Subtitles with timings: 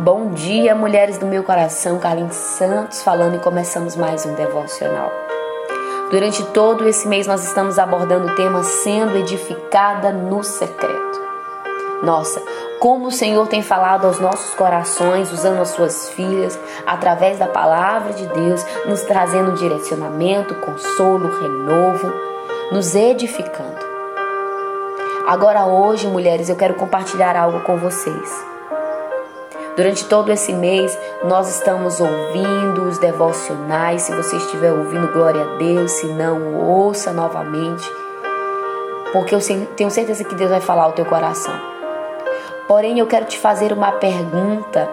[0.00, 5.10] Bom dia, mulheres do meu coração, Carlinhos Santos falando e começamos mais um devocional.
[6.10, 11.20] Durante todo esse mês nós estamos abordando o tema sendo edificada no secreto.
[12.02, 12.40] Nossa,
[12.78, 18.12] como o Senhor tem falado aos nossos corações, usando as suas filhas, através da palavra
[18.12, 22.12] de Deus, nos trazendo direcionamento, consolo, renovo,
[22.70, 23.86] nos edificando.
[25.26, 28.57] Agora, hoje, mulheres, eu quero compartilhar algo com vocês.
[29.78, 34.02] Durante todo esse mês, nós estamos ouvindo os devocionais.
[34.02, 35.92] Se você estiver ouvindo, glória a Deus.
[35.92, 37.88] Se não, ouça novamente.
[39.12, 39.38] Porque eu
[39.76, 41.54] tenho certeza que Deus vai falar ao teu coração.
[42.66, 44.90] Porém, eu quero te fazer uma pergunta.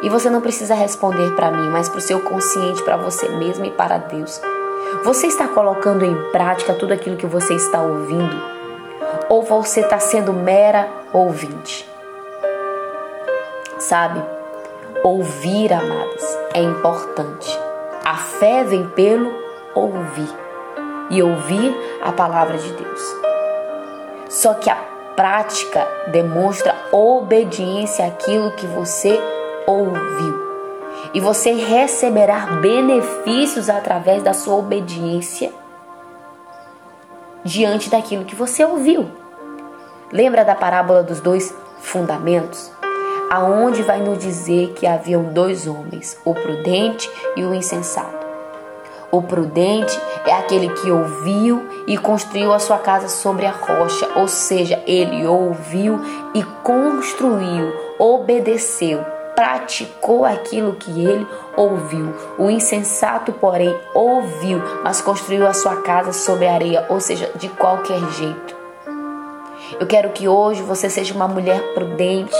[0.00, 3.66] E você não precisa responder para mim, mas para o seu consciente, para você mesmo
[3.66, 4.40] e para Deus.
[5.04, 8.42] Você está colocando em prática tudo aquilo que você está ouvindo?
[9.28, 11.87] Ou você está sendo mera ouvinte?
[13.78, 14.20] Sabe?
[15.04, 17.48] Ouvir, amadas, é importante.
[18.04, 19.32] A fé vem pelo
[19.74, 20.28] ouvir
[21.10, 23.02] e ouvir a palavra de Deus.
[24.28, 24.76] Só que a
[25.14, 29.20] prática demonstra obediência àquilo que você
[29.66, 30.48] ouviu.
[31.14, 35.52] E você receberá benefícios através da sua obediência
[37.44, 39.08] diante daquilo que você ouviu.
[40.12, 42.77] Lembra da parábola dos dois fundamentos?
[43.30, 48.26] Aonde vai nos dizer que haviam dois homens, o prudente e o insensato.
[49.10, 54.28] O prudente é aquele que ouviu e construiu a sua casa sobre a rocha, ou
[54.28, 55.98] seja, ele ouviu
[56.34, 59.02] e construiu, obedeceu,
[59.34, 62.12] praticou aquilo que ele ouviu.
[62.36, 67.48] O insensato, porém, ouviu, mas construiu a sua casa sobre a areia, ou seja, de
[67.48, 68.58] qualquer jeito.
[69.80, 72.36] Eu quero que hoje você seja uma mulher prudente,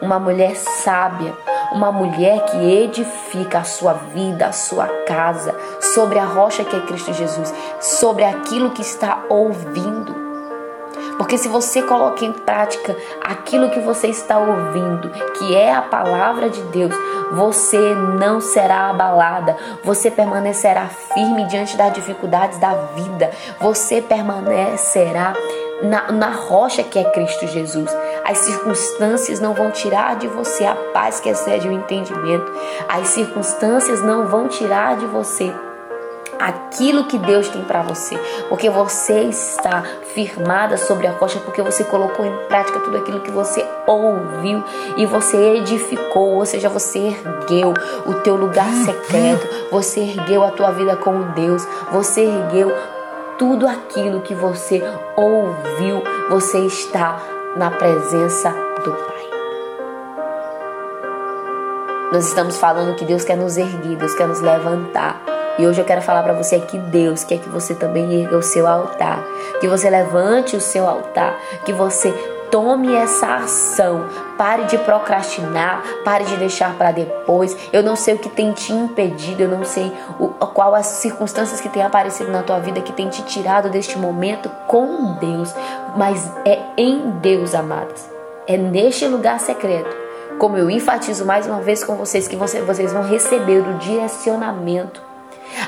[0.00, 1.32] uma mulher sábia,
[1.72, 6.80] uma mulher que edifica a sua vida, a sua casa, sobre a rocha que é
[6.80, 10.20] Cristo Jesus, sobre aquilo que está ouvindo.
[11.20, 16.48] Porque se você coloca em prática aquilo que você está ouvindo, que é a palavra
[16.48, 16.94] de Deus,
[17.30, 23.30] você não será abalada, você permanecerá firme diante das dificuldades da vida,
[23.60, 25.34] você permanecerá
[25.82, 27.90] na, na rocha que é Cristo Jesus.
[28.24, 32.52] As circunstâncias não vão tirar de você a paz que excede o entendimento.
[32.88, 35.52] As circunstâncias não vão tirar de você
[36.40, 38.16] aquilo que Deus tem para você,
[38.48, 39.82] porque você está
[40.14, 44.64] firmada sobre a rocha, porque você colocou em prática tudo aquilo que você ouviu
[44.96, 47.74] e você edificou, ou seja, você ergueu
[48.06, 52.72] o teu lugar secreto, você ergueu a tua vida com Deus, você ergueu
[53.36, 54.82] tudo aquilo que você
[55.16, 57.20] ouviu, você está
[57.56, 58.50] na presença
[58.84, 59.30] do Pai.
[62.12, 65.22] Nós estamos falando que Deus quer nos erguer, Deus quer nos levantar.
[65.58, 68.42] E hoje eu quero falar para você que Deus quer que você também erga o
[68.42, 69.22] seu altar,
[69.60, 72.14] que você levante o seu altar, que você
[72.50, 74.06] Tome essa ação.
[74.36, 77.56] Pare de procrastinar, pare de deixar para depois.
[77.72, 81.60] Eu não sei o que tem te impedido, eu não sei o, qual as circunstâncias
[81.60, 85.54] que têm aparecido na tua vida que tem te tirado deste momento com Deus,
[85.96, 88.10] mas é em Deus, amadas.
[88.46, 89.94] É neste lugar secreto.
[90.38, 95.09] Como eu enfatizo mais uma vez com vocês que vocês vão receber o direcionamento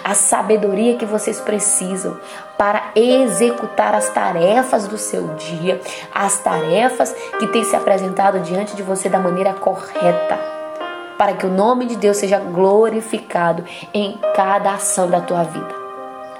[0.04, 2.18] a sabedoria que vocês precisam
[2.56, 5.80] para executar as tarefas do seu dia,
[6.14, 10.38] as tarefas que têm se apresentado diante de você da maneira correta,
[11.18, 15.74] para que o nome de Deus seja glorificado em cada ação da tua vida.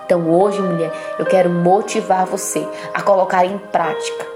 [0.05, 4.27] Então, hoje, mulher, eu quero motivar você a colocar em prática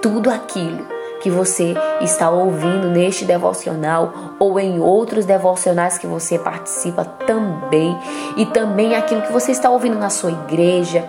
[0.00, 7.04] tudo aquilo que você está ouvindo neste devocional ou em outros devocionais que você participa
[7.04, 7.96] também
[8.36, 11.08] e também aquilo que você está ouvindo na sua igreja,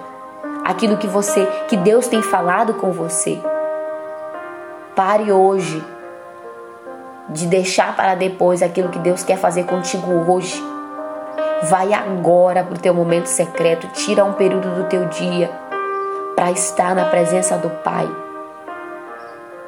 [0.64, 3.42] aquilo que você que Deus tem falado com você.
[4.96, 5.84] Pare hoje
[7.30, 10.64] de deixar para depois aquilo que Deus quer fazer contigo hoje.
[11.64, 15.50] Vai agora para o teu momento secreto, tira um período do teu dia
[16.36, 18.08] para estar na presença do Pai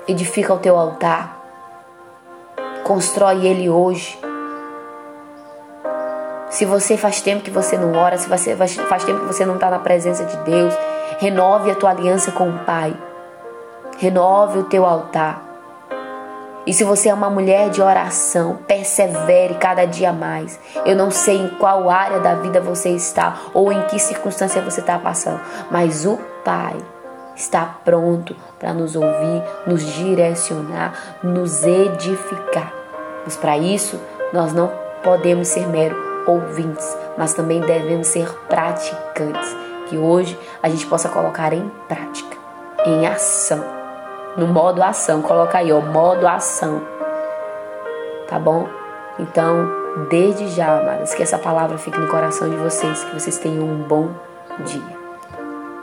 [0.08, 1.36] Edifica o teu altar.
[2.84, 4.16] Constrói ele hoje.
[6.48, 9.56] Se você faz tempo que você não ora, se você faz tempo que você não
[9.56, 10.76] está na presença de Deus,
[11.18, 12.96] renove a tua aliança com o Pai.
[13.98, 15.44] Renove o teu altar.
[16.68, 20.60] E se você é uma mulher de oração, persevere cada dia mais.
[20.86, 24.82] Eu não sei em qual área da vida você está ou em que circunstância você
[24.82, 25.42] está passando,
[25.72, 26.76] mas o Pai
[27.36, 32.74] está pronto para nos ouvir, nos direcionar, nos edificar.
[33.24, 34.00] Mas para isso,
[34.32, 34.72] nós não
[35.04, 35.96] podemos ser mero
[36.28, 39.56] ouvintes, mas também devemos ser praticantes.
[39.88, 42.38] Que hoje a gente possa colocar em prática,
[42.86, 43.64] em ação.
[44.36, 46.82] No modo ação, coloca aí, ó, modo ação.
[48.28, 48.68] Tá bom?
[49.20, 49.70] Então,
[50.10, 53.84] desde já, amadas, que essa palavra fique no coração de vocês, que vocês tenham um
[53.84, 54.10] bom
[54.66, 55.05] dia.